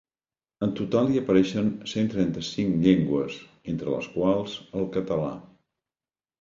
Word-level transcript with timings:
En 0.67 0.71
total 0.77 1.11
hi 1.11 1.19
apareixen 1.21 1.69
cent 1.91 2.09
trenta-cinc 2.15 2.81
llengües, 2.87 3.37
entre 3.75 3.95
les 3.99 4.11
quals, 4.17 4.59
el 4.83 4.93
català. 4.99 5.33